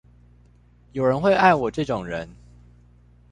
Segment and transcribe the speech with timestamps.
[0.93, 2.27] 有人會愛我這種人